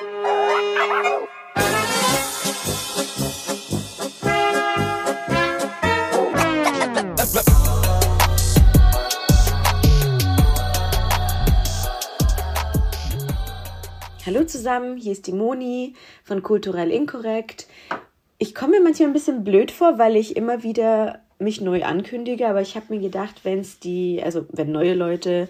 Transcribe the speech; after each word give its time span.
Hallo 0.00 0.06
zusammen, 14.46 14.96
hier 14.98 15.10
ist 15.10 15.26
die 15.26 15.32
Moni 15.32 15.94
von 16.22 16.44
Kulturell 16.44 16.92
Inkorrekt. 16.92 17.66
Ich 18.38 18.54
komme 18.54 18.78
mir 18.78 18.84
manchmal 18.84 19.08
ein 19.08 19.12
bisschen 19.12 19.42
blöd 19.42 19.72
vor, 19.72 19.98
weil 19.98 20.14
ich 20.14 20.36
immer 20.36 20.62
wieder 20.62 21.22
mich 21.40 21.60
neu 21.60 21.82
ankündige, 21.82 22.46
aber 22.46 22.62
ich 22.62 22.76
habe 22.76 22.94
mir 22.94 23.00
gedacht, 23.00 23.40
wenn 23.42 23.58
es 23.58 23.80
die, 23.80 24.22
also 24.22 24.46
wenn 24.50 24.70
neue 24.70 24.94
Leute 24.94 25.48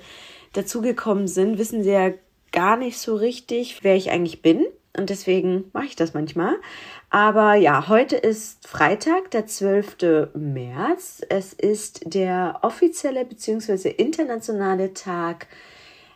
dazugekommen 0.55 1.29
sind, 1.29 1.59
wissen 1.59 1.83
sie 1.83 1.91
ja 1.91 2.12
gar 2.53 2.77
nicht 2.77 2.99
so 2.99 3.17
richtig, 3.17 3.83
wer 3.83 3.96
ich 3.96 4.11
eigentlich 4.11 4.43
bin. 4.43 4.67
Und 4.97 5.11
deswegen 5.11 5.71
mache 5.73 5.87
ich 5.87 5.97
das 5.97 6.15
manchmal. 6.15 6.57
Aber 7.11 7.55
ja, 7.55 7.88
heute 7.88 8.16
ist 8.16 8.66
Freitag, 8.66 9.30
der 9.30 9.47
12. 9.47 10.30
März. 10.34 11.23
Es 11.29 11.52
ist 11.52 12.02
der 12.12 12.59
offizielle 12.62 13.24
bzw. 13.24 13.91
internationale 13.91 14.93
Tag 14.95 15.47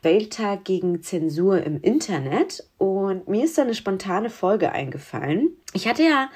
Welttag 0.03 0.65
gegen 0.65 1.03
Zensur 1.03 1.63
im 1.63 1.81
Internet 1.81 2.65
und 2.77 3.29
mir 3.29 3.45
ist 3.45 3.57
da 3.57 3.63
eine 3.63 3.75
spontane 3.75 4.31
Folge 4.31 4.73
eingefallen. 4.73 5.57
Ich 5.75 5.87
hatte 5.87 6.03
ja, 6.03 6.29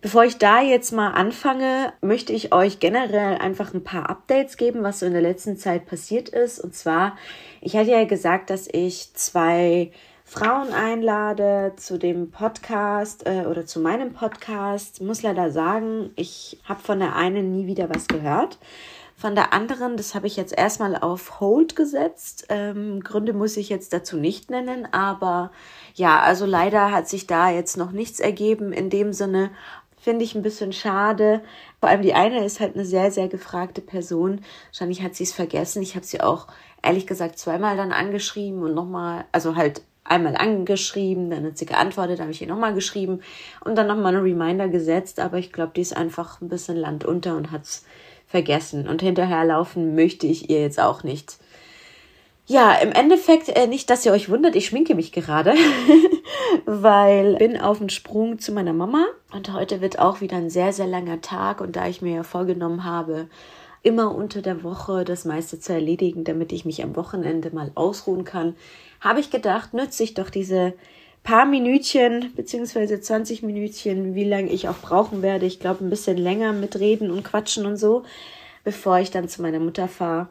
bevor 0.00 0.24
ich 0.24 0.38
da 0.38 0.60
jetzt 0.60 0.92
mal 0.92 1.10
anfange, 1.10 1.92
möchte 2.00 2.32
ich 2.32 2.52
euch 2.52 2.80
generell 2.80 3.38
einfach 3.38 3.74
ein 3.74 3.84
paar 3.84 4.08
Updates 4.08 4.56
geben, 4.56 4.82
was 4.82 5.00
so 5.00 5.06
in 5.06 5.12
der 5.12 5.22
letzten 5.22 5.56
Zeit 5.56 5.86
passiert 5.86 6.28
ist. 6.28 6.58
Und 6.58 6.74
zwar, 6.74 7.16
ich 7.60 7.76
hatte 7.76 7.90
ja 7.90 8.04
gesagt, 8.04 8.50
dass 8.50 8.68
ich 8.72 9.12
zwei 9.14 9.92
Frauen 10.24 10.72
einlade 10.72 11.72
zu 11.74 11.98
dem 11.98 12.30
Podcast 12.30 13.26
äh, 13.26 13.46
oder 13.46 13.66
zu 13.66 13.80
meinem 13.80 14.12
Podcast. 14.12 15.02
Muss 15.02 15.22
leider 15.22 15.50
sagen, 15.50 16.10
ich 16.14 16.60
habe 16.64 16.80
von 16.80 17.00
der 17.00 17.16
einen 17.16 17.50
nie 17.50 17.66
wieder 17.66 17.90
was 17.90 18.06
gehört. 18.06 18.58
Von 19.20 19.34
der 19.34 19.52
anderen, 19.52 19.98
das 19.98 20.14
habe 20.14 20.26
ich 20.26 20.36
jetzt 20.36 20.56
erstmal 20.56 20.96
auf 20.96 21.40
Hold 21.40 21.76
gesetzt. 21.76 22.46
Ähm, 22.48 23.00
Gründe 23.00 23.34
muss 23.34 23.58
ich 23.58 23.68
jetzt 23.68 23.92
dazu 23.92 24.16
nicht 24.16 24.50
nennen, 24.50 24.88
aber 24.92 25.50
ja, 25.94 26.20
also 26.20 26.46
leider 26.46 26.90
hat 26.90 27.06
sich 27.06 27.26
da 27.26 27.50
jetzt 27.50 27.76
noch 27.76 27.90
nichts 27.90 28.18
ergeben. 28.18 28.72
In 28.72 28.88
dem 28.88 29.12
Sinne 29.12 29.50
finde 30.00 30.24
ich 30.24 30.34
ein 30.34 30.42
bisschen 30.42 30.72
schade. 30.72 31.42
Vor 31.78 31.88
allem 31.88 32.02
die 32.02 32.14
eine 32.14 32.44
ist 32.44 32.60
halt 32.60 32.74
eine 32.74 32.84
sehr, 32.84 33.10
sehr 33.10 33.28
gefragte 33.28 33.80
Person. 33.80 34.40
Wahrscheinlich 34.68 35.02
hat 35.02 35.14
sie 35.14 35.24
es 35.24 35.32
vergessen. 35.32 35.82
Ich 35.82 35.94
habe 35.94 36.06
sie 36.06 36.20
auch 36.20 36.46
ehrlich 36.82 37.06
gesagt 37.06 37.38
zweimal 37.38 37.76
dann 37.76 37.92
angeschrieben 37.92 38.62
und 38.62 38.74
nochmal, 38.74 39.26
also 39.32 39.56
halt 39.56 39.82
einmal 40.04 40.36
angeschrieben, 40.36 41.30
dann 41.30 41.44
hat 41.44 41.58
sie 41.58 41.66
geantwortet, 41.66 42.20
habe 42.20 42.30
ich 42.32 42.40
ihr 42.42 42.48
nochmal 42.48 42.74
geschrieben 42.74 43.20
und 43.64 43.76
dann 43.76 43.86
nochmal 43.86 44.14
einen 44.14 44.24
Reminder 44.24 44.68
gesetzt. 44.68 45.20
Aber 45.20 45.38
ich 45.38 45.52
glaube, 45.52 45.72
die 45.76 45.82
ist 45.82 45.96
einfach 45.96 46.40
ein 46.40 46.48
bisschen 46.48 46.76
landunter 46.76 47.36
und 47.36 47.50
hat 47.50 47.62
es 47.62 47.84
vergessen. 48.26 48.88
Und 48.88 49.02
hinterherlaufen 49.02 49.94
möchte 49.94 50.26
ich 50.26 50.50
ihr 50.50 50.62
jetzt 50.62 50.80
auch 50.80 51.02
nicht. 51.02 51.36
Ja, 52.46 52.72
im 52.74 52.90
Endeffekt 52.90 53.48
äh, 53.48 53.68
nicht, 53.68 53.90
dass 53.90 54.04
ihr 54.04 54.12
euch 54.12 54.28
wundert, 54.28 54.56
ich 54.56 54.66
schminke 54.66 54.96
mich 54.96 55.12
gerade, 55.12 55.54
weil 56.66 57.36
bin 57.36 57.60
auf 57.60 57.78
dem 57.78 57.88
Sprung 57.88 58.38
zu 58.38 58.52
meiner 58.52 58.72
Mama. 58.72 59.06
Und 59.32 59.52
heute 59.52 59.80
wird 59.80 59.98
auch 59.98 60.20
wieder 60.20 60.36
ein 60.36 60.50
sehr, 60.50 60.72
sehr 60.72 60.86
langer 60.86 61.20
Tag. 61.20 61.60
Und 61.60 61.76
da 61.76 61.88
ich 61.88 62.02
mir 62.02 62.14
ja 62.14 62.22
vorgenommen 62.22 62.84
habe, 62.84 63.28
immer 63.82 64.14
unter 64.14 64.42
der 64.42 64.62
Woche 64.62 65.04
das 65.04 65.24
meiste 65.24 65.58
zu 65.58 65.72
erledigen, 65.72 66.24
damit 66.24 66.52
ich 66.52 66.64
mich 66.64 66.82
am 66.82 66.96
Wochenende 66.96 67.50
mal 67.54 67.72
ausruhen 67.74 68.24
kann, 68.24 68.54
habe 69.00 69.20
ich 69.20 69.30
gedacht, 69.30 69.74
nütze 69.74 70.02
ich 70.02 70.14
doch 70.14 70.30
diese 70.30 70.74
paar 71.22 71.44
Minütchen 71.46 72.32
beziehungsweise 72.34 73.00
20 73.00 73.42
Minütchen, 73.42 74.14
wie 74.14 74.24
lange 74.24 74.50
ich 74.50 74.68
auch 74.68 74.78
brauchen 74.78 75.22
werde. 75.22 75.46
Ich 75.46 75.60
glaube, 75.60 75.84
ein 75.84 75.90
bisschen 75.90 76.16
länger 76.16 76.52
mit 76.52 76.78
Reden 76.78 77.10
und 77.10 77.24
Quatschen 77.24 77.66
und 77.66 77.76
so, 77.76 78.04
bevor 78.64 78.98
ich 78.98 79.10
dann 79.10 79.28
zu 79.28 79.42
meiner 79.42 79.60
Mutter 79.60 79.88
fahre 79.88 80.28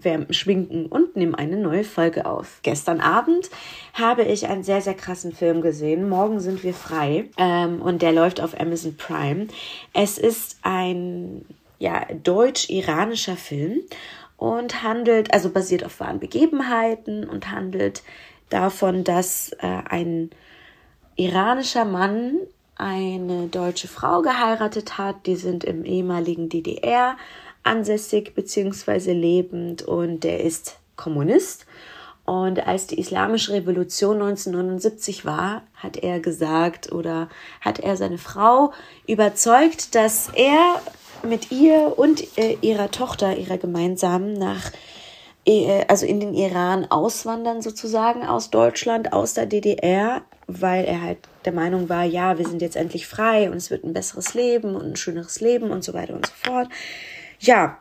wärmen, 0.00 0.32
schminken 0.32 0.86
und 0.86 1.16
nehme 1.16 1.38
eine 1.38 1.56
neue 1.56 1.84
Folge 1.84 2.26
auf. 2.26 2.60
Gestern 2.62 3.00
Abend 3.00 3.50
habe 3.94 4.22
ich 4.22 4.46
einen 4.46 4.62
sehr, 4.62 4.80
sehr 4.80 4.94
krassen 4.94 5.32
Film 5.32 5.60
gesehen. 5.60 6.08
Morgen 6.08 6.40
sind 6.40 6.62
wir 6.62 6.74
frei 6.74 7.30
ähm, 7.36 7.82
und 7.82 8.02
der 8.02 8.12
läuft 8.12 8.40
auf 8.40 8.58
Amazon 8.58 8.96
Prime. 8.96 9.48
Es 9.92 10.18
ist 10.18 10.58
ein 10.62 11.44
ja, 11.78 12.06
deutsch-iranischer 12.22 13.36
Film 13.36 13.80
und 14.36 14.82
handelt, 14.82 15.32
also 15.34 15.50
basiert 15.50 15.84
auf 15.84 16.00
wahren 16.00 16.20
Begebenheiten 16.20 17.28
und 17.28 17.50
handelt 17.50 18.02
davon, 18.50 19.04
dass 19.04 19.52
äh, 19.60 19.82
ein 19.88 20.30
iranischer 21.16 21.84
Mann 21.84 22.38
eine 22.76 23.48
deutsche 23.48 23.88
Frau 23.88 24.22
geheiratet 24.22 24.96
hat. 24.98 25.26
Die 25.26 25.36
sind 25.36 25.64
im 25.64 25.84
ehemaligen 25.84 26.48
DDR 26.48 27.16
ansässig 27.68 28.34
bzw. 28.34 29.12
lebend 29.12 29.82
und 29.82 30.24
der 30.24 30.42
ist 30.42 30.78
Kommunist. 30.96 31.66
Und 32.24 32.66
als 32.66 32.86
die 32.86 32.98
Islamische 32.98 33.54
Revolution 33.54 34.16
1979 34.16 35.24
war, 35.24 35.62
hat 35.74 35.96
er 35.96 36.20
gesagt 36.20 36.92
oder 36.92 37.30
hat 37.62 37.78
er 37.78 37.96
seine 37.96 38.18
Frau 38.18 38.72
überzeugt, 39.06 39.94
dass 39.94 40.28
er 40.34 40.82
mit 41.22 41.50
ihr 41.50 41.94
und 41.96 42.36
äh, 42.36 42.58
ihrer 42.60 42.90
Tochter, 42.90 43.36
ihrer 43.36 43.56
gemeinsamen, 43.56 44.34
nach 44.34 44.72
äh, 45.46 45.84
also 45.88 46.04
in 46.04 46.20
den 46.20 46.34
Iran 46.34 46.84
auswandern 46.90 47.62
sozusagen 47.62 48.26
aus 48.26 48.50
Deutschland, 48.50 49.14
aus 49.14 49.32
der 49.32 49.46
DDR, 49.46 50.20
weil 50.46 50.84
er 50.84 51.00
halt 51.00 51.18
der 51.46 51.54
Meinung 51.54 51.88
war, 51.88 52.04
ja, 52.04 52.36
wir 52.36 52.46
sind 52.46 52.60
jetzt 52.60 52.76
endlich 52.76 53.06
frei 53.06 53.50
und 53.50 53.56
es 53.56 53.70
wird 53.70 53.84
ein 53.84 53.94
besseres 53.94 54.34
Leben 54.34 54.76
und 54.76 54.84
ein 54.84 54.96
schöneres 54.96 55.40
Leben 55.40 55.70
und 55.70 55.82
so 55.82 55.94
weiter 55.94 56.14
und 56.14 56.26
so 56.26 56.32
fort. 56.34 56.68
Ja, 57.38 57.78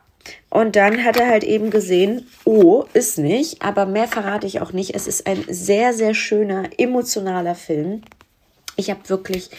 und 0.50 0.76
dann 0.76 1.04
hat 1.04 1.18
er 1.18 1.28
halt 1.28 1.44
eben 1.44 1.70
gesehen, 1.70 2.28
oh, 2.46 2.86
ist 2.94 3.18
nicht, 3.18 3.62
aber 3.62 3.86
mehr 3.86 4.08
verrate 4.08 4.48
ich 4.48 4.62
auch 4.62 4.74
nicht. 4.74 4.96
Es 4.96 5.08
ist 5.08 5.28
ein 5.28 5.44
sehr, 5.48 5.94
sehr 5.94 6.14
schöner, 6.14 6.70
emotionaler 6.78 7.56
Film. 7.56 8.02
Ich 8.76 8.90
habe 8.90 9.08
wirklich 9.08 9.50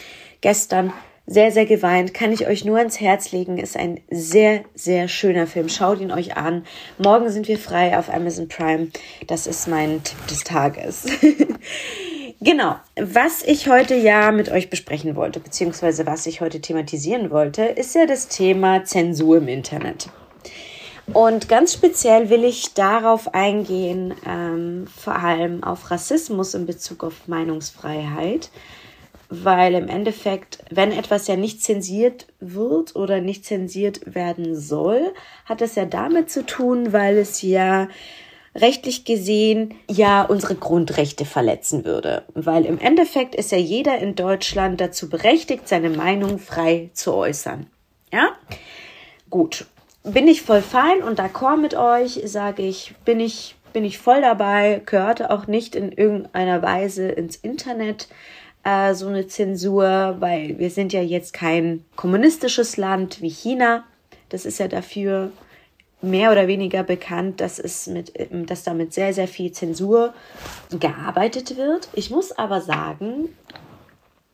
gestern 0.41 0.93
sehr, 1.25 1.51
sehr 1.51 1.65
geweint. 1.65 2.13
Kann 2.13 2.31
ich 2.31 2.47
euch 2.47 2.65
nur 2.65 2.79
ans 2.79 2.99
Herz 2.99 3.31
legen. 3.31 3.59
Ist 3.59 3.77
ein 3.77 3.99
sehr, 4.09 4.63
sehr 4.73 5.07
schöner 5.07 5.45
Film. 5.45 5.69
Schaut 5.69 6.01
ihn 6.01 6.11
euch 6.11 6.37
an. 6.37 6.65
Morgen 6.97 7.29
sind 7.29 7.47
wir 7.47 7.59
frei 7.59 7.97
auf 7.97 8.11
Amazon 8.11 8.47
Prime. 8.47 8.87
Das 9.27 9.45
ist 9.45 9.67
mein 9.67 10.03
Tipp 10.03 10.27
des 10.27 10.43
Tages. 10.43 11.05
genau. 12.39 12.75
Was 12.95 13.43
ich 13.43 13.69
heute 13.69 13.95
ja 13.95 14.31
mit 14.31 14.49
euch 14.49 14.69
besprechen 14.69 15.15
wollte, 15.15 15.39
beziehungsweise 15.39 16.05
was 16.05 16.25
ich 16.25 16.41
heute 16.41 16.61
thematisieren 16.61 17.31
wollte, 17.31 17.63
ist 17.63 17.95
ja 17.95 18.05
das 18.05 18.27
Thema 18.27 18.83
Zensur 18.83 19.37
im 19.37 19.47
Internet. 19.47 20.09
Und 21.13 21.49
ganz 21.49 21.73
speziell 21.73 22.29
will 22.29 22.43
ich 22.43 22.73
darauf 22.75 23.33
eingehen, 23.33 24.13
ähm, 24.27 24.85
vor 24.95 25.15
allem 25.15 25.63
auf 25.63 25.89
Rassismus 25.89 26.53
in 26.53 26.65
Bezug 26.65 27.03
auf 27.03 27.27
Meinungsfreiheit 27.27 28.51
weil 29.29 29.75
im 29.75 29.87
Endeffekt, 29.87 30.63
wenn 30.71 30.91
etwas 30.91 31.27
ja 31.27 31.35
nicht 31.35 31.63
zensiert 31.63 32.27
wird 32.39 32.95
oder 32.95 33.21
nicht 33.21 33.45
zensiert 33.45 34.01
werden 34.13 34.59
soll, 34.59 35.13
hat 35.45 35.61
das 35.61 35.75
ja 35.75 35.85
damit 35.85 36.31
zu 36.31 36.45
tun, 36.45 36.91
weil 36.93 37.17
es 37.17 37.43
ja 37.43 37.87
rechtlich 38.55 39.05
gesehen 39.05 39.75
ja 39.89 40.23
unsere 40.23 40.55
Grundrechte 40.55 41.25
verletzen 41.25 41.85
würde. 41.85 42.23
Weil 42.33 42.65
im 42.65 42.79
Endeffekt 42.79 43.35
ist 43.35 43.51
ja 43.51 43.57
jeder 43.57 43.99
in 43.99 44.15
Deutschland 44.15 44.81
dazu 44.81 45.09
berechtigt, 45.09 45.67
seine 45.67 45.89
Meinung 45.89 46.39
frei 46.39 46.89
zu 46.93 47.13
äußern. 47.13 47.67
Ja? 48.11 48.29
Gut. 49.29 49.65
Bin 50.03 50.27
ich 50.27 50.41
voll 50.41 50.61
fein 50.61 51.03
und 51.03 51.19
d'accord 51.19 51.57
mit 51.57 51.75
euch, 51.75 52.21
sage 52.23 52.63
ich, 52.63 52.95
bin 53.03 53.19
ich, 53.19 53.55
bin 53.73 53.83
ich 53.83 53.97
voll 53.97 54.21
dabei, 54.21 54.81
gehörte 54.85 55.29
auch 55.29 55.45
nicht 55.45 55.75
in 55.75 55.91
irgendeiner 55.91 56.61
Weise 56.61 57.09
ins 57.09 57.35
Internet 57.35 58.07
äh, 58.63 58.93
so 58.93 59.07
eine 59.07 59.27
Zensur, 59.27 60.15
weil 60.19 60.57
wir 60.57 60.69
sind 60.69 60.93
ja 60.93 61.01
jetzt 61.01 61.33
kein 61.33 61.83
kommunistisches 61.95 62.77
Land 62.77 63.21
wie 63.21 63.29
China. 63.29 63.83
Das 64.29 64.45
ist 64.45 64.59
ja 64.59 64.67
dafür 64.67 65.31
mehr 66.01 66.31
oder 66.31 66.47
weniger 66.47 66.83
bekannt, 66.83 67.41
dass 67.41 67.59
es 67.59 67.87
mit, 67.87 68.13
dass 68.31 68.63
damit 68.63 68.93
sehr, 68.93 69.13
sehr 69.13 69.27
viel 69.27 69.51
Zensur 69.51 70.13
gearbeitet 70.71 71.57
wird. 71.57 71.89
Ich 71.93 72.09
muss 72.09 72.31
aber 72.31 72.61
sagen, 72.61 73.29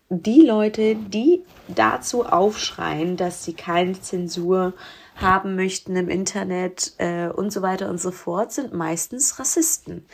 die 0.10 0.42
Leute, 0.42 0.96
die 0.96 1.44
dazu 1.68 2.26
aufschreien, 2.26 3.18
dass 3.18 3.44
sie 3.44 3.54
keine 3.54 4.00
Zensur 4.00 4.74
haben 5.16 5.56
möchten 5.56 5.96
im 5.96 6.10
Internet 6.10 6.94
äh, 6.98 7.30
und 7.30 7.52
so 7.52 7.62
weiter 7.62 7.90
und 7.90 8.00
so 8.00 8.12
fort, 8.12 8.52
sind 8.52 8.74
meistens 8.74 9.40
Rassisten. 9.40 10.06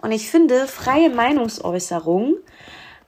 Und 0.00 0.12
ich 0.12 0.30
finde, 0.30 0.66
freie 0.66 1.10
Meinungsäußerung 1.10 2.36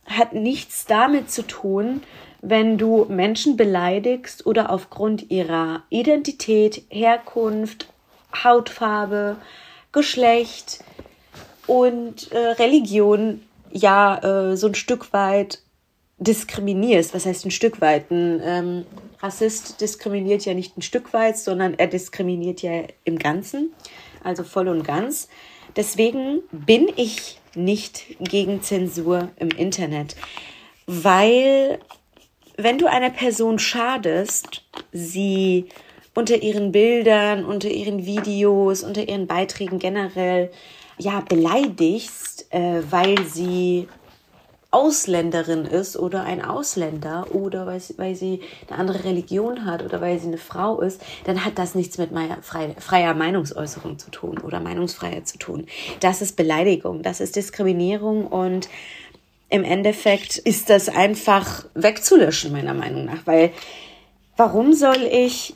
hat 0.07 0.33
nichts 0.33 0.87
damit 0.87 1.31
zu 1.31 1.47
tun, 1.47 2.03
wenn 2.41 2.77
du 2.77 3.07
Menschen 3.09 3.57
beleidigst 3.57 4.47
oder 4.47 4.71
aufgrund 4.71 5.31
ihrer 5.31 5.85
Identität, 5.91 6.83
Herkunft, 6.89 7.92
Hautfarbe, 8.35 9.37
Geschlecht 9.93 10.83
und 11.67 12.33
äh, 12.33 12.39
Religion 12.39 13.43
ja 13.71 14.51
äh, 14.51 14.57
so 14.57 14.69
ein 14.69 14.75
Stück 14.75 15.13
weit 15.13 15.61
diskriminierst. 16.19 17.15
Was 17.15 17.27
heißt 17.27 17.45
ein 17.47 17.51
Stück 17.51 17.81
weit? 17.81 18.11
Ein 18.11 18.41
ähm, 18.45 18.87
Rassist 19.21 19.81
diskriminiert 19.81 20.45
ja 20.45 20.55
nicht 20.55 20.77
ein 20.77 20.83
Stück 20.83 21.13
weit, 21.13 21.39
sondern 21.39 21.75
er 21.75 21.87
diskriminiert 21.87 22.63
ja 22.63 22.83
im 23.05 23.19
Ganzen, 23.19 23.73
also 24.23 24.45
voll 24.45 24.69
und 24.69 24.85
ganz. 24.85 25.29
Deswegen 25.77 26.41
bin 26.51 26.89
ich 26.97 27.41
nicht 27.55 28.17
gegen 28.21 28.63
Zensur 28.63 29.31
im 29.37 29.49
Internet, 29.49 30.17
weil 30.87 31.79
wenn 32.57 32.79
du 32.79 32.87
einer 32.87 33.11
Person 33.11 33.59
schadest, 33.59 34.65
sie 34.93 35.69
unter 36.15 36.43
ihren 36.43 36.73
Bildern, 36.73 37.45
unter 37.45 37.69
ihren 37.69 38.05
Videos, 38.05 38.83
unter 38.83 39.09
ihren 39.09 39.27
Beiträgen 39.27 39.79
generell 39.79 40.51
ja 40.99 41.21
beleidigst, 41.21 42.47
äh, 42.51 42.83
weil 42.91 43.17
sie 43.25 43.89
Ausländerin 44.73 45.67
ist 45.67 45.99
oder 45.99 46.25
ein 46.25 46.43
Ausländer 46.43 47.27
oder 47.35 47.67
weil 47.67 47.79
sie, 47.79 47.99
weil 47.99 48.15
sie 48.15 48.41
eine 48.69 48.79
andere 48.79 49.05
Religion 49.05 49.67
hat 49.67 49.83
oder 49.83 50.01
weil 50.01 50.19
sie 50.19 50.29
eine 50.29 50.39
Frau 50.39 50.81
ist, 50.81 51.03
dann 51.25 51.45
hat 51.45 51.59
das 51.59 51.75
nichts 51.75 51.99
mit 51.99 52.09
freier 52.79 53.15
Meinungsäußerung 53.15 53.99
zu 53.99 54.11
tun 54.11 54.39
oder 54.39 54.61
Meinungsfreiheit 54.61 55.29
zu 55.29 55.37
tun. 55.37 55.67
Das 56.01 56.23
ist 56.23 56.37
Beleidigung, 56.37 57.03
das 57.03 57.21
ist 57.21 57.37
Diskriminierung 57.37 58.27
und 58.27 58.71
im 59.51 59.63
Endeffekt 59.63 60.39
ist 60.39 60.71
das 60.71 60.89
einfach 60.89 61.67
wegzulöschen, 61.75 62.53
meiner 62.53 62.73
Meinung 62.73 63.05
nach. 63.05 63.27
Weil 63.27 63.51
warum 64.39 64.73
soll 64.73 65.03
ich 65.03 65.55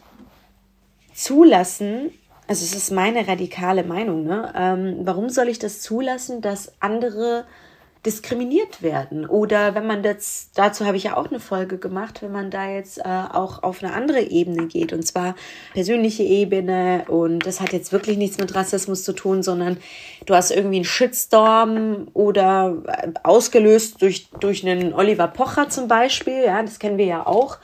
zulassen, 1.17 2.11
also 2.47 2.65
es 2.65 2.75
ist 2.75 2.91
meine 2.93 3.27
radikale 3.27 3.83
Meinung, 3.83 4.25
ne? 4.25 4.53
Ähm, 4.57 4.99
warum 5.01 5.31
soll 5.31 5.49
ich 5.49 5.59
das 5.59 5.81
zulassen, 5.81 6.41
dass 6.43 6.73
andere 6.81 7.45
diskriminiert 8.07 8.83
werden. 8.83 9.27
Oder 9.27 9.75
wenn 9.75 9.87
man 9.87 10.03
das, 10.05 10.51
dazu 10.55 10.87
habe 10.87 10.97
ich 10.97 11.03
ja 11.03 11.17
auch 11.17 11.29
eine 11.29 11.41
Folge 11.41 11.77
gemacht, 11.77 12.23
wenn 12.23 12.31
man 12.31 12.51
da 12.53 12.71
jetzt 12.71 12.99
äh, 12.99 13.03
auch 13.05 13.65
auf 13.65 13.83
eine 13.83 13.93
andere 13.93 14.21
Ebene 14.21 14.69
geht, 14.69 14.93
und 14.93 15.05
zwar 15.05 15.35
persönliche 15.75 16.23
Ebene, 16.23 17.05
und 17.09 17.45
das 17.45 17.61
hat 17.61 17.73
jetzt 17.73 17.93
wirklich 17.93 18.17
nichts 18.17 18.39
mit 18.39 18.55
Rassismus 18.55 19.03
zu 19.03 19.13
tun, 19.13 19.43
sondern 19.43 19.77
du 20.25 20.35
hast 20.35 20.53
irgendwie 20.53 20.77
einen 20.77 20.85
Shitstorm 20.85 22.07
oder 22.15 22.77
äh, 22.87 23.09
ausgelöst 23.25 24.01
durch, 24.01 24.29
durch 24.39 24.65
einen 24.65 24.95
Oliver 24.95 25.27
Pocher 25.27 25.69
zum 25.69 25.89
Beispiel, 25.89 26.45
ja, 26.45 26.63
das 26.63 26.79
kennen 26.79 26.99
wir 26.99 27.07
ja 27.07 27.27
auch, 27.27 27.59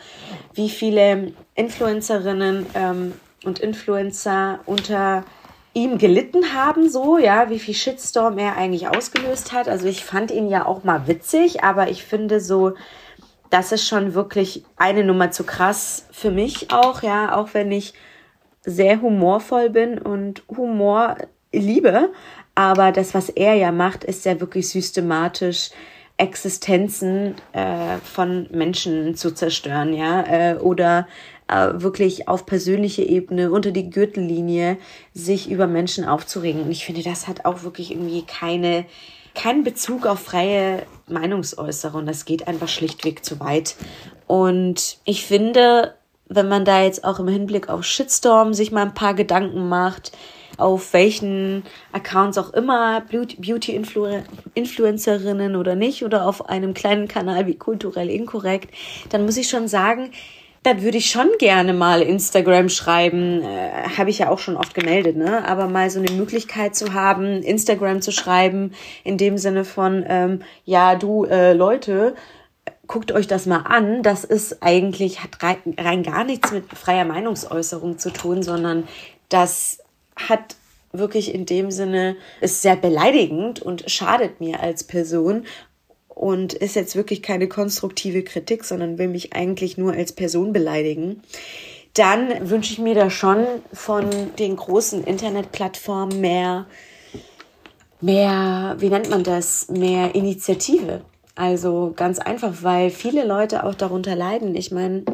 wie 0.54 0.70
viele 0.70 1.32
Influencerinnen 1.54 2.66
ähm, 2.74 3.12
und 3.44 3.58
Influencer 3.58 4.60
unter 4.66 5.24
ihm 5.74 5.98
gelitten 5.98 6.54
haben, 6.54 6.90
so, 6.90 7.18
ja, 7.18 7.48
wie 7.48 7.58
viel 7.58 7.74
Shitstorm 7.74 8.38
er 8.38 8.56
eigentlich 8.56 8.88
ausgelöst 8.88 9.52
hat. 9.52 9.68
Also 9.68 9.86
ich 9.86 10.04
fand 10.04 10.30
ihn 10.30 10.48
ja 10.48 10.66
auch 10.66 10.84
mal 10.84 11.06
witzig, 11.06 11.64
aber 11.64 11.88
ich 11.88 12.04
finde 12.04 12.40
so, 12.40 12.74
das 13.48 13.72
ist 13.72 13.86
schon 13.86 14.14
wirklich 14.14 14.64
eine 14.76 15.04
Nummer 15.04 15.30
zu 15.30 15.44
krass 15.44 16.06
für 16.10 16.30
mich 16.30 16.70
auch, 16.72 17.02
ja, 17.02 17.36
auch 17.36 17.54
wenn 17.54 17.70
ich 17.72 17.94
sehr 18.64 19.00
humorvoll 19.00 19.70
bin 19.70 19.98
und 19.98 20.42
Humor 20.48 21.16
liebe. 21.52 22.10
Aber 22.54 22.92
das, 22.92 23.14
was 23.14 23.28
er 23.30 23.54
ja 23.54 23.72
macht, 23.72 24.04
ist 24.04 24.24
ja 24.24 24.40
wirklich 24.40 24.68
systematisch 24.68 25.70
Existenzen 26.18 27.34
äh, 27.52 27.96
von 28.04 28.46
Menschen 28.52 29.16
zu 29.16 29.34
zerstören, 29.34 29.94
ja, 29.94 30.22
äh, 30.22 30.56
oder 30.56 31.08
äh, 31.52 31.82
wirklich 31.82 32.28
auf 32.28 32.46
persönliche 32.46 33.02
Ebene 33.02 33.50
unter 33.50 33.72
die 33.72 33.90
Gürtellinie 33.90 34.78
sich 35.12 35.50
über 35.50 35.66
Menschen 35.66 36.06
aufzuregen. 36.06 36.62
Und 36.62 36.70
ich 36.70 36.86
finde, 36.86 37.02
das 37.02 37.28
hat 37.28 37.44
auch 37.44 37.62
wirklich 37.62 37.90
irgendwie 37.90 38.22
keine, 38.22 38.86
keinen 39.34 39.62
Bezug 39.62 40.06
auf 40.06 40.20
freie 40.20 40.86
Meinungsäußerung. 41.08 42.06
Das 42.06 42.24
geht 42.24 42.48
einfach 42.48 42.68
schlichtweg 42.68 43.22
zu 43.22 43.38
weit. 43.38 43.76
Und 44.26 44.96
ich 45.04 45.26
finde, 45.26 45.94
wenn 46.28 46.48
man 46.48 46.64
da 46.64 46.82
jetzt 46.82 47.04
auch 47.04 47.18
im 47.18 47.28
Hinblick 47.28 47.68
auf 47.68 47.84
Shitstorm 47.84 48.54
sich 48.54 48.72
mal 48.72 48.86
ein 48.86 48.94
paar 48.94 49.12
Gedanken 49.12 49.68
macht, 49.68 50.12
auf 50.56 50.94
welchen 50.94 51.64
Accounts 51.92 52.38
auch 52.38 52.54
immer, 52.54 53.02
Beauty-Influencerinnen 53.02 55.56
oder 55.56 55.74
nicht, 55.74 56.02
oder 56.04 56.26
auf 56.26 56.48
einem 56.48 56.72
kleinen 56.72 57.08
Kanal 57.08 57.46
wie 57.46 57.56
kulturell 57.56 58.08
inkorrekt, 58.08 58.72
dann 59.10 59.26
muss 59.26 59.36
ich 59.36 59.48
schon 59.48 59.68
sagen, 59.68 60.12
dann 60.62 60.82
würde 60.82 60.98
ich 60.98 61.10
schon 61.10 61.28
gerne 61.38 61.72
mal 61.72 62.02
Instagram 62.02 62.68
schreiben. 62.68 63.42
Äh, 63.42 63.88
Habe 63.96 64.10
ich 64.10 64.18
ja 64.18 64.30
auch 64.30 64.38
schon 64.38 64.56
oft 64.56 64.74
gemeldet, 64.74 65.16
ne? 65.16 65.46
Aber 65.46 65.66
mal 65.66 65.90
so 65.90 65.98
eine 65.98 66.12
Möglichkeit 66.12 66.76
zu 66.76 66.94
haben, 66.94 67.42
Instagram 67.42 68.00
zu 68.00 68.12
schreiben, 68.12 68.72
in 69.02 69.18
dem 69.18 69.38
Sinne 69.38 69.64
von, 69.64 70.04
ähm, 70.08 70.42
ja, 70.64 70.94
du 70.94 71.24
äh, 71.24 71.52
Leute, 71.52 72.14
guckt 72.86 73.10
euch 73.10 73.26
das 73.26 73.46
mal 73.46 73.62
an. 73.62 74.02
Das 74.02 74.24
ist 74.24 74.62
eigentlich, 74.62 75.22
hat 75.22 75.42
rein, 75.42 75.58
rein 75.78 76.02
gar 76.02 76.24
nichts 76.24 76.52
mit 76.52 76.66
freier 76.72 77.04
Meinungsäußerung 77.04 77.98
zu 77.98 78.12
tun, 78.12 78.42
sondern 78.42 78.86
das 79.28 79.78
hat 80.14 80.56
wirklich 80.92 81.34
in 81.34 81.46
dem 81.46 81.70
Sinne, 81.70 82.16
ist 82.40 82.62
sehr 82.62 82.76
beleidigend 82.76 83.60
und 83.60 83.90
schadet 83.90 84.40
mir 84.40 84.60
als 84.60 84.84
Person 84.84 85.46
und 86.14 86.52
ist 86.52 86.76
jetzt 86.76 86.96
wirklich 86.96 87.22
keine 87.22 87.48
konstruktive 87.48 88.22
Kritik, 88.22 88.64
sondern 88.64 88.98
will 88.98 89.08
mich 89.08 89.32
eigentlich 89.32 89.78
nur 89.78 89.92
als 89.92 90.12
Person 90.12 90.52
beleidigen, 90.52 91.22
dann 91.94 92.48
wünsche 92.48 92.72
ich 92.72 92.78
mir 92.78 92.94
da 92.94 93.10
schon 93.10 93.46
von 93.72 94.08
den 94.38 94.56
großen 94.56 95.04
Internetplattformen 95.04 96.20
mehr, 96.20 96.66
mehr, 98.00 98.76
wie 98.78 98.88
nennt 98.88 99.10
man 99.10 99.24
das, 99.24 99.68
mehr 99.68 100.14
Initiative. 100.14 101.02
Also 101.34 101.92
ganz 101.96 102.18
einfach, 102.18 102.62
weil 102.62 102.90
viele 102.90 103.24
Leute 103.24 103.64
auch 103.64 103.74
darunter 103.74 104.16
leiden. 104.16 104.54
Ich 104.54 104.70
meine, 104.70 105.04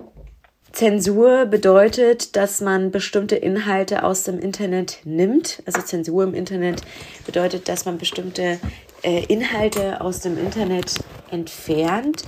Zensur 0.72 1.46
bedeutet, 1.46 2.36
dass 2.36 2.60
man 2.60 2.90
bestimmte 2.90 3.36
Inhalte 3.36 4.04
aus 4.04 4.24
dem 4.24 4.38
Internet 4.38 4.98
nimmt. 5.04 5.62
Also 5.66 5.80
Zensur 5.80 6.24
im 6.24 6.34
Internet 6.34 6.82
bedeutet, 7.26 7.68
dass 7.68 7.84
man 7.84 7.98
bestimmte 7.98 8.60
äh, 9.02 9.24
Inhalte 9.26 10.00
aus 10.00 10.20
dem 10.20 10.38
Internet 10.38 10.94
entfernt. 11.30 12.22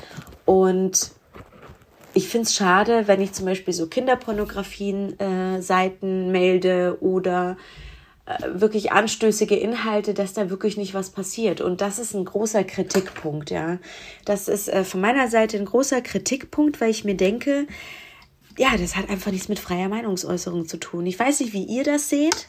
Und 0.45 1.13
ich 2.15 2.29
finde 2.29 2.47
es 2.47 2.55
schade, 2.55 3.07
wenn 3.07 3.21
ich 3.21 3.33
zum 3.33 3.47
Beispiel 3.47 3.75
so 3.75 3.87
Kinderpornografien-Seiten 3.87 6.29
äh, 6.29 6.31
melde 6.31 6.99
oder 7.01 7.57
äh, 8.27 8.37
wirklich 8.53 8.93
anstößige 8.93 9.57
Inhalte, 9.57 10.15
dass 10.15 10.33
da 10.33 10.51
wirklich 10.51 10.77
nicht 10.77 10.95
was 10.95 11.11
passiert. 11.11 11.61
Und 11.61 11.81
das 11.81 11.99
ist 11.99 12.15
ein 12.15 12.25
großer 12.25 12.65
Kritikpunkt, 12.65 13.51
ja. 13.51 13.79
Das 14.25 14.49
ist 14.49 14.69
äh, 14.69 14.85
von 14.85 15.01
meiner 15.01 15.29
Seite 15.29 15.57
ein 15.57 15.65
großer 15.65 16.01
Kritikpunkt, 16.01 16.81
weil 16.81 16.91
ich 16.91 17.05
mir 17.05 17.17
denke, 17.17 17.67
ja, 18.59 18.77
das 18.77 18.97
hat 18.97 19.09
einfach 19.09 19.31
nichts 19.31 19.49
mit 19.49 19.59
freier 19.59 19.89
Meinungsäußerung 19.89 20.67
zu 20.67 20.79
tun. 20.79 21.07
Ich 21.07 21.19
weiß 21.19 21.41
nicht, 21.41 21.53
wie 21.53 21.65
ihr 21.65 21.85
das 21.85 22.09
seht 22.09 22.49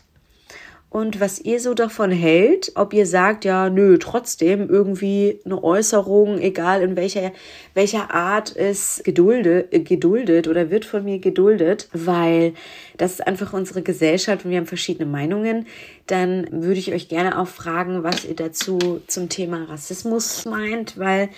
und 0.92 1.22
was 1.22 1.40
ihr 1.40 1.62
so 1.62 1.74
davon 1.74 2.12
hält, 2.12 2.74
ob 2.76 2.94
ihr 2.94 3.06
sagt, 3.06 3.46
ja, 3.46 3.70
nö, 3.70 3.98
trotzdem 3.98 4.70
irgendwie 4.70 5.40
eine 5.46 5.64
Äußerung, 5.64 6.38
egal 6.38 6.82
in 6.82 6.98
welcher, 6.98 7.32
welcher 7.74 8.14
Art 8.14 8.50
ist 8.50 9.06
geduldet, 9.06 9.74
äh, 9.74 9.80
geduldet 9.80 10.50
oder 10.50 10.70
wird 10.70 10.84
von 10.84 11.06
mir 11.06 11.20
geduldet, 11.20 11.88
weil 11.94 12.54
das 12.98 13.14
ist 13.14 13.26
einfach 13.26 13.54
unsere 13.54 13.84
Gesellschaft 13.84 14.44
und 14.44 14.52
wir 14.52 14.58
haben 14.58 14.66
verschiedene 14.66 15.10
Meinungen, 15.10 15.66
dann 16.08 16.46
würde 16.52 16.80
ich 16.80 16.92
euch 16.92 17.08
gerne 17.08 17.40
auch 17.40 17.48
fragen, 17.48 18.04
was 18.04 18.26
ihr 18.26 18.36
dazu 18.36 19.00
zum 19.08 19.30
Thema 19.30 19.64
Rassismus 19.70 20.44
meint, 20.44 21.00
weil, 21.00 21.30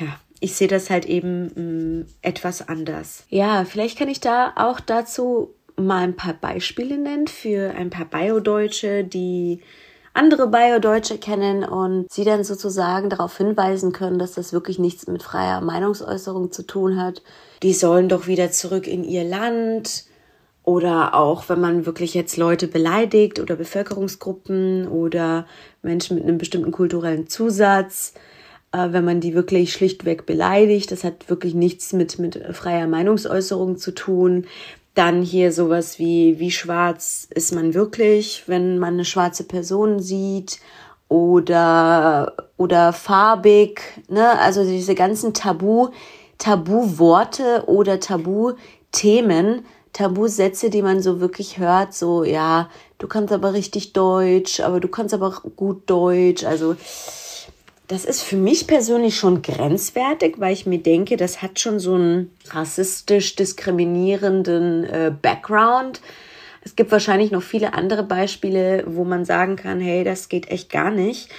ja, 0.00 0.18
ich 0.40 0.54
sehe 0.54 0.68
das 0.68 0.90
halt 0.90 1.06
eben 1.06 1.52
mh, 1.54 1.62
mm, 1.62 2.06
etwas 2.22 2.68
anders. 2.68 3.24
Ja, 3.28 3.64
vielleicht 3.64 3.98
kann 3.98 4.08
ich 4.08 4.18
da 4.18 4.52
auch 4.56 4.80
dazu 4.80 5.54
mal 5.76 6.02
ein 6.02 6.16
paar 6.16 6.34
Beispiele 6.34 6.98
nennen 6.98 7.26
für 7.26 7.70
ein 7.74 7.90
paar 7.90 8.06
Biodeutsche, 8.06 9.04
die 9.04 9.60
andere 10.14 10.48
Biodeutsche 10.48 11.18
kennen 11.18 11.62
und 11.62 12.10
sie 12.10 12.24
dann 12.24 12.42
sozusagen 12.42 13.10
darauf 13.10 13.36
hinweisen 13.36 13.92
können, 13.92 14.18
dass 14.18 14.32
das 14.32 14.52
wirklich 14.52 14.78
nichts 14.78 15.06
mit 15.06 15.22
freier 15.22 15.60
Meinungsäußerung 15.60 16.50
zu 16.50 16.66
tun 16.66 17.00
hat. 17.00 17.22
Die 17.62 17.74
sollen 17.74 18.08
doch 18.08 18.26
wieder 18.26 18.50
zurück 18.50 18.86
in 18.86 19.04
ihr 19.04 19.24
Land. 19.24 20.04
Oder 20.64 21.14
auch, 21.14 21.48
wenn 21.48 21.60
man 21.60 21.86
wirklich 21.86 22.12
jetzt 22.14 22.36
Leute 22.36 22.66
beleidigt 22.66 23.38
oder 23.38 23.54
Bevölkerungsgruppen 23.54 24.88
oder 24.88 25.46
Menschen 25.82 26.16
mit 26.16 26.24
einem 26.24 26.38
bestimmten 26.38 26.72
kulturellen 26.72 27.28
Zusatz, 27.28 28.14
äh, 28.72 28.88
wenn 28.90 29.04
man 29.04 29.20
die 29.20 29.34
wirklich 29.34 29.72
schlichtweg 29.72 30.26
beleidigt, 30.26 30.90
das 30.90 31.04
hat 31.04 31.30
wirklich 31.30 31.54
nichts 31.54 31.92
mit, 31.92 32.18
mit 32.18 32.42
freier 32.52 32.88
Meinungsäußerung 32.88 33.76
zu 33.76 33.92
tun. 33.92 34.46
Dann 34.96 35.20
hier 35.20 35.52
sowas 35.52 35.98
wie, 35.98 36.40
wie 36.40 36.50
schwarz 36.50 37.28
ist 37.30 37.54
man 37.54 37.74
wirklich, 37.74 38.44
wenn 38.46 38.78
man 38.78 38.94
eine 38.94 39.04
schwarze 39.04 39.44
Person 39.44 40.00
sieht 40.00 40.58
oder, 41.08 42.34
oder 42.56 42.94
farbig, 42.94 43.82
ne? 44.08 44.38
Also 44.40 44.64
diese 44.64 44.94
ganzen 44.94 45.34
Tabu, 45.34 45.90
Tabu-Worte 46.38 47.64
oder 47.66 48.00
Tabu-Themen, 48.00 49.66
Tabusätze, 49.92 50.70
die 50.70 50.80
man 50.80 51.02
so 51.02 51.20
wirklich 51.20 51.58
hört, 51.58 51.92
so, 51.92 52.24
ja, 52.24 52.70
du 52.96 53.06
kannst 53.06 53.34
aber 53.34 53.52
richtig 53.52 53.92
Deutsch, 53.92 54.60
aber 54.60 54.80
du 54.80 54.88
kannst 54.88 55.12
aber 55.12 55.30
gut 55.56 55.88
Deutsch, 55.90 56.44
also, 56.44 56.74
das 57.88 58.04
ist 58.04 58.22
für 58.22 58.36
mich 58.36 58.66
persönlich 58.66 59.16
schon 59.16 59.42
grenzwertig, 59.42 60.36
weil 60.38 60.52
ich 60.52 60.66
mir 60.66 60.78
denke, 60.78 61.16
das 61.16 61.42
hat 61.42 61.60
schon 61.60 61.78
so 61.78 61.94
einen 61.94 62.32
rassistisch 62.50 63.36
diskriminierenden 63.36 64.84
äh, 64.84 65.12
Background. 65.20 66.00
Es 66.62 66.74
gibt 66.74 66.90
wahrscheinlich 66.90 67.30
noch 67.30 67.42
viele 67.42 67.74
andere 67.74 68.02
Beispiele, 68.02 68.84
wo 68.86 69.04
man 69.04 69.24
sagen 69.24 69.54
kann, 69.54 69.80
hey, 69.80 70.02
das 70.02 70.28
geht 70.28 70.50
echt 70.50 70.70
gar 70.70 70.90
nicht. 70.90 71.30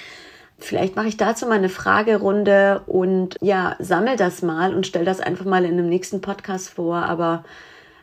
Vielleicht 0.58 0.96
mache 0.96 1.08
ich 1.08 1.16
dazu 1.16 1.46
mal 1.46 1.58
eine 1.58 1.68
Fragerunde 1.68 2.82
und 2.86 3.36
ja, 3.40 3.76
sammel 3.78 4.16
das 4.16 4.42
mal 4.42 4.74
und 4.74 4.86
stell 4.86 5.04
das 5.04 5.20
einfach 5.20 5.44
mal 5.44 5.64
in 5.64 5.72
einem 5.72 5.88
nächsten 5.88 6.20
Podcast 6.20 6.70
vor. 6.70 6.96
Aber 6.96 7.44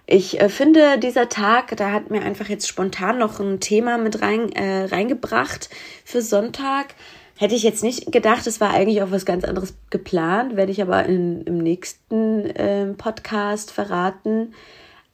ich 0.05 0.39
äh, 0.39 0.49
finde, 0.49 0.99
dieser 0.99 1.29
Tag, 1.29 1.75
da 1.77 1.91
hat 1.91 2.11
mir 2.11 2.21
einfach 2.21 2.47
jetzt 2.47 2.67
spontan 2.67 3.17
noch 3.17 3.39
ein 3.39 3.59
Thema 3.59 3.97
mit 3.97 4.21
rein, 4.21 4.51
äh, 4.51 4.85
reingebracht 4.85 5.69
für 6.05 6.21
Sonntag. 6.21 6.93
Hätte 7.37 7.55
ich 7.55 7.63
jetzt 7.63 7.83
nicht 7.83 8.13
gedacht, 8.13 8.47
es 8.47 8.61
war 8.61 8.71
eigentlich 8.71 9.01
auch 9.01 9.11
was 9.11 9.25
ganz 9.25 9.43
anderes 9.43 9.73
geplant, 9.89 10.55
werde 10.55 10.71
ich 10.71 10.81
aber 10.81 11.03
in, 11.05 11.41
im 11.41 11.57
nächsten 11.57 12.45
äh, 12.51 12.85
Podcast 12.93 13.71
verraten. 13.71 14.53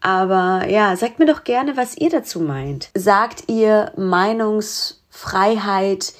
Aber 0.02 0.68
ja, 0.68 0.96
sagt 0.96 1.18
mir 1.20 1.26
doch 1.26 1.44
gerne, 1.44 1.76
was 1.78 1.98
ihr 1.98 2.12
dazu 2.12 2.40
meint. 2.40 2.92
Sagt 2.96 3.50
ihr, 3.50 3.92
Meinungsfreiheit 3.98 6.14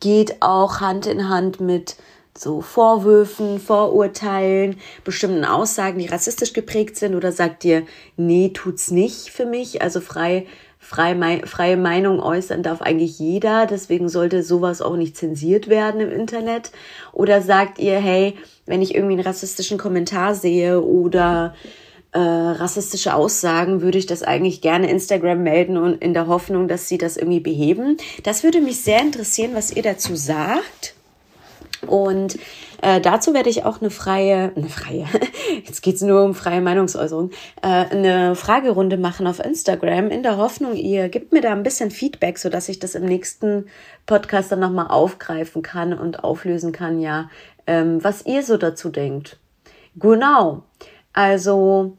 geht 0.00 0.42
auch 0.42 0.80
Hand 0.80 1.06
in 1.06 1.28
Hand 1.28 1.60
mit 1.60 1.94
so 2.36 2.60
Vorwürfen, 2.60 3.60
Vorurteilen, 3.60 4.78
bestimmten 5.04 5.44
Aussagen, 5.44 5.98
die 5.98 6.06
rassistisch 6.06 6.52
geprägt 6.52 6.96
sind? 6.96 7.14
Oder 7.14 7.32
sagt 7.32 7.64
ihr, 7.64 7.84
nee, 8.16 8.50
tut's 8.54 8.90
nicht 8.90 9.30
für 9.30 9.46
mich? 9.46 9.82
Also 9.82 10.00
frei, 10.00 10.46
frei, 10.80 11.42
freie 11.44 11.76
Meinung 11.76 12.20
äußern 12.20 12.64
darf 12.64 12.82
eigentlich 12.82 13.18
jeder, 13.18 13.66
deswegen 13.66 14.08
sollte 14.08 14.42
sowas 14.42 14.82
auch 14.82 14.96
nicht 14.96 15.16
zensiert 15.16 15.68
werden 15.68 16.00
im 16.00 16.10
Internet. 16.10 16.72
Oder 17.12 17.42
sagt 17.42 17.78
ihr, 17.78 17.98
hey, 17.98 18.36
wenn 18.66 18.82
ich 18.82 18.94
irgendwie 18.94 19.14
einen 19.14 19.26
rassistischen 19.26 19.78
Kommentar 19.78 20.34
sehe 20.34 20.82
oder 20.82 21.54
äh, 22.12 22.18
rassistische 22.18 23.14
Aussagen, 23.14 23.82
würde 23.82 23.98
ich 23.98 24.06
das 24.06 24.22
eigentlich 24.22 24.62
gerne 24.62 24.90
Instagram 24.90 25.42
melden 25.42 25.76
und 25.76 26.02
in 26.02 26.14
der 26.14 26.26
Hoffnung, 26.26 26.66
dass 26.66 26.88
sie 26.88 26.98
das 26.98 27.16
irgendwie 27.16 27.40
beheben. 27.40 27.98
Das 28.24 28.42
würde 28.42 28.60
mich 28.60 28.80
sehr 28.80 29.00
interessieren, 29.00 29.52
was 29.54 29.70
ihr 29.70 29.82
dazu 29.82 30.16
sagt. 30.16 30.94
Und 31.86 32.36
äh, 32.82 33.00
dazu 33.00 33.34
werde 33.34 33.50
ich 33.50 33.64
auch 33.64 33.80
eine 33.80 33.90
freie, 33.90 34.52
eine 34.54 34.68
freie, 34.68 35.06
jetzt 35.64 35.82
geht's 35.82 36.00
nur 36.00 36.24
um 36.24 36.34
freie 36.34 36.60
Meinungsäußerung, 36.60 37.30
äh, 37.62 37.66
eine 37.66 38.34
Fragerunde 38.34 38.96
machen 38.96 39.26
auf 39.26 39.38
Instagram 39.38 40.08
in 40.10 40.22
der 40.22 40.36
Hoffnung, 40.36 40.74
ihr 40.74 41.08
gebt 41.08 41.32
mir 41.32 41.40
da 41.40 41.52
ein 41.52 41.62
bisschen 41.62 41.90
Feedback, 41.90 42.38
so 42.38 42.48
dass 42.48 42.68
ich 42.68 42.78
das 42.78 42.94
im 42.94 43.04
nächsten 43.04 43.66
Podcast 44.06 44.52
dann 44.52 44.60
nochmal 44.60 44.88
aufgreifen 44.88 45.62
kann 45.62 45.92
und 45.92 46.24
auflösen 46.24 46.72
kann, 46.72 47.00
ja, 47.00 47.30
ähm, 47.66 48.02
was 48.02 48.26
ihr 48.26 48.42
so 48.42 48.56
dazu 48.56 48.88
denkt. 48.88 49.38
Genau. 49.96 50.62
Also 51.12 51.96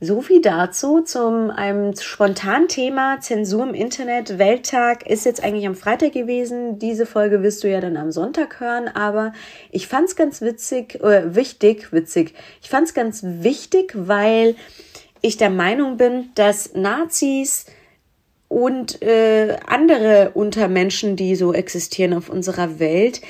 so 0.00 0.20
viel 0.20 0.40
dazu 0.40 1.00
zum 1.00 1.50
einem 1.50 1.96
spontanen 1.96 2.68
Thema 2.68 3.20
Zensur 3.20 3.64
im 3.64 3.74
Internet. 3.74 4.38
Welttag 4.38 5.04
ist 5.04 5.24
jetzt 5.24 5.42
eigentlich 5.42 5.66
am 5.66 5.74
Freitag 5.74 6.12
gewesen. 6.12 6.78
Diese 6.78 7.04
Folge 7.04 7.42
wirst 7.42 7.64
du 7.64 7.68
ja 7.68 7.80
dann 7.80 7.96
am 7.96 8.12
Sonntag 8.12 8.60
hören, 8.60 8.86
aber 8.86 9.32
ich 9.72 9.88
fand's 9.88 10.14
ganz 10.14 10.40
witzig, 10.40 11.02
äh, 11.02 11.34
wichtig, 11.34 11.92
witzig. 11.92 12.34
Ich 12.62 12.70
fand's 12.70 12.94
ganz 12.94 13.22
wichtig, 13.24 13.92
weil 13.96 14.54
ich 15.20 15.36
der 15.36 15.50
Meinung 15.50 15.96
bin, 15.96 16.30
dass 16.36 16.74
Nazis 16.74 17.66
und 18.46 19.02
äh, 19.02 19.56
andere 19.66 20.30
Untermenschen, 20.34 21.16
die 21.16 21.34
so 21.34 21.52
existieren 21.52 22.14
auf 22.14 22.28
unserer 22.28 22.78
Welt, 22.78 23.20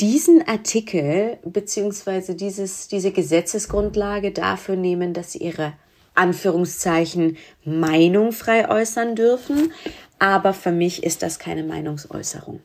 diesen 0.00 0.46
Artikel 0.46 1.38
beziehungsweise 1.44 2.34
diese 2.34 3.12
Gesetzesgrundlage 3.12 4.32
dafür 4.32 4.74
nehmen, 4.74 5.14
dass 5.14 5.32
sie 5.32 5.38
ihre 5.38 5.74
Anführungszeichen 6.16 7.36
Meinung 7.64 8.32
frei 8.32 8.68
äußern 8.68 9.14
dürfen. 9.14 9.72
Aber 10.18 10.52
für 10.52 10.72
mich 10.72 11.04
ist 11.04 11.22
das 11.22 11.38
keine 11.38 11.62
Meinungsäußerung. 11.62 12.60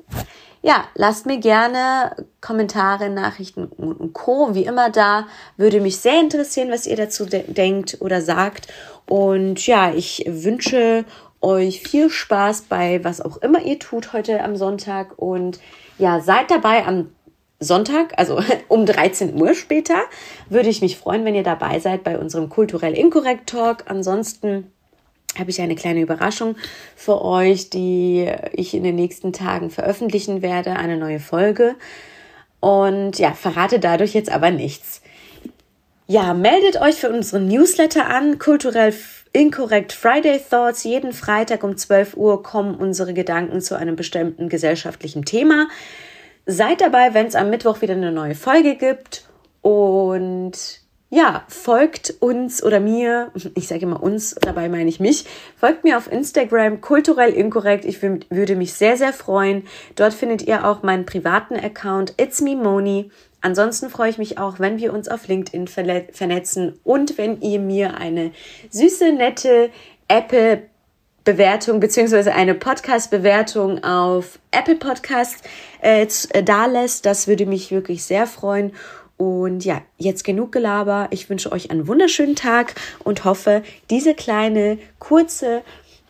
Ja, 0.64 0.86
lasst 0.94 1.26
mir 1.26 1.40
gerne 1.40 2.16
Kommentare, 2.40 3.10
Nachrichten 3.10 3.66
und 3.66 4.14
Co. 4.14 4.54
wie 4.54 4.66
immer 4.66 4.90
da. 4.90 5.28
Würde 5.58 5.82
mich 5.82 5.98
sehr 5.98 6.20
interessieren, 6.20 6.72
was 6.72 6.86
ihr 6.86 6.96
dazu 6.96 7.26
de 7.26 7.52
denkt 7.52 7.98
oder 8.00 8.22
sagt. 8.22 8.68
Und 9.08 9.66
ja, 9.66 9.92
ich 9.92 10.24
wünsche 10.28 11.04
euch 11.42 11.82
viel 11.82 12.10
Spaß 12.10 12.64
bei 12.64 13.04
was 13.04 13.22
auch 13.22 13.38
immer 13.38 13.64
ihr 13.64 13.80
tut 13.80 14.14
heute 14.14 14.44
am 14.44 14.56
Sonntag. 14.56 15.18
Und 15.18 15.60
ja, 15.98 16.20
seid 16.20 16.52
dabei 16.52 16.86
am 16.86 17.10
Sonntag, 17.62 18.14
also 18.18 18.42
um 18.68 18.86
13 18.86 19.40
Uhr 19.40 19.54
später, 19.54 20.02
würde 20.50 20.68
ich 20.68 20.82
mich 20.82 20.98
freuen, 20.98 21.24
wenn 21.24 21.36
ihr 21.36 21.44
dabei 21.44 21.80
seid 21.80 22.04
bei 22.04 22.18
unserem 22.18 22.50
kulturell 22.50 22.94
inkorrekt 22.94 23.50
Talk. 23.50 23.86
Ansonsten 23.86 24.72
habe 25.40 25.50
ich 25.50 25.62
eine 25.62 25.76
kleine 25.76 26.02
Überraschung 26.02 26.58
für 26.98 27.24
euch, 27.24 27.70
die 27.70 28.30
ich 28.52 28.74
in 28.74 28.84
den 28.84 28.96
nächsten 28.96 29.32
Tagen 29.32 29.70
veröffentlichen 29.70 30.42
werde, 30.42 30.76
eine 30.76 30.98
neue 30.98 31.20
Folge. 31.20 31.76
Und 32.60 33.18
ja, 33.18 33.34
verrate 33.34 33.80
dadurch 33.80 34.14
jetzt 34.14 34.32
aber 34.32 34.52
nichts. 34.52 35.02
Ja, 36.08 36.34
meldet 36.34 36.82
euch 36.82 36.96
für 36.96 37.10
unseren 37.10 37.48
Newsletter 37.48 38.08
an, 38.08 38.38
kulturell 38.38 38.94
Incorrect 39.34 39.94
Friday 39.94 40.42
Thoughts. 40.50 40.84
Jeden 40.84 41.14
Freitag 41.14 41.64
um 41.64 41.78
12 41.78 42.18
Uhr 42.18 42.44
kommen 42.44 42.76
unsere 42.76 43.14
Gedanken 43.14 43.62
zu 43.62 43.76
einem 43.76 43.96
bestimmten 43.96 44.50
gesellschaftlichen 44.50 45.24
Thema. 45.24 45.70
Seid 46.46 46.82
dabei, 46.82 47.14
wenn 47.14 47.28
es 47.28 47.36
am 47.36 47.50
Mittwoch 47.50 47.82
wieder 47.82 47.94
eine 47.94 48.12
neue 48.12 48.36
Folge 48.36 48.76
gibt. 48.76 49.26
Und 49.62 50.82
ja, 51.14 51.44
folgt 51.50 52.16
uns 52.22 52.64
oder 52.64 52.80
mir, 52.80 53.32
ich 53.56 53.68
sage 53.68 53.82
immer 53.82 54.02
uns, 54.02 54.34
dabei 54.42 54.70
meine 54.70 54.90
ich 54.90 55.00
mich, 55.00 55.26
folgt 55.58 55.84
mir 55.84 55.98
auf 55.98 56.12
Instagram 56.12 56.82
kulturell 56.82 57.34
inkorrekt. 57.34 57.86
Ich 57.86 58.02
würde 58.02 58.56
mich 58.56 58.74
sehr, 58.74 58.98
sehr 58.98 59.14
freuen. 59.14 59.64
Dort 59.96 60.14
findet 60.14 60.42
ihr 60.44 60.66
auch 60.66 60.84
meinen 60.84 61.06
privaten 61.06 61.56
Account 61.56 62.16
It's 62.18 62.42
Me 62.42 62.56
Moni. 62.56 63.12
Ansonsten 63.42 63.90
freue 63.90 64.10
ich 64.10 64.18
mich 64.18 64.38
auch, 64.38 64.60
wenn 64.60 64.78
wir 64.78 64.94
uns 64.94 65.10
auf 65.10 65.28
LinkedIn 65.28 65.68
vernetzen 65.68 66.80
und 66.84 67.18
wenn 67.18 67.42
ihr 67.42 67.60
mir 67.60 67.98
eine 67.98 68.32
süße, 68.70 69.14
nette 69.14 69.72
Apple 70.08 70.64
Bewertung 71.24 71.80
beziehungsweise 71.80 72.34
eine 72.34 72.56
Podcast-Bewertung 72.56 73.84
auf 73.84 74.40
Apple 74.52 74.76
Podcast 74.76 75.44
äh, 75.82 76.04
äh, 76.04 76.44
da 76.44 76.66
lässt. 76.66 77.06
Das 77.06 77.28
würde 77.28 77.46
mich 77.46 77.72
wirklich 77.72 78.04
sehr 78.04 78.28
freuen. 78.28 78.74
Und 79.18 79.64
ja, 79.64 79.84
jetzt 79.98 80.24
genug 80.24 80.52
Gelaber. 80.52 81.08
Ich 81.12 81.30
wünsche 81.30 81.52
euch 81.52 81.70
einen 81.70 81.88
wunderschönen 81.88 82.36
Tag 82.36 82.74
und 83.04 83.24
hoffe, 83.24 83.62
diese 83.92 84.16
kleine, 84.16 84.80
kurze 84.98 85.62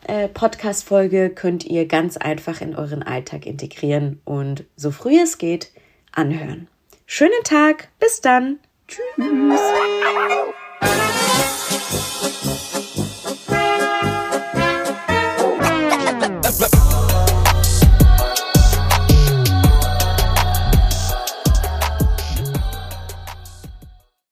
äh, 0.06 0.28
Podcast-Folge 0.28 1.30
könnt 1.30 1.64
ihr 1.64 1.86
ganz 1.86 2.16
einfach 2.16 2.62
in 2.62 2.74
euren 2.74 3.02
Alltag 3.02 3.44
integrieren 3.44 4.20
und 4.24 4.64
so 4.76 4.90
früh 4.90 5.20
es 5.20 5.36
geht 5.36 5.70
anhören. 6.12 6.68
Schönen 7.06 7.42
Tag, 7.44 7.88
bis 8.00 8.22
dann. 8.22 8.58
Tschüss. 8.88 9.02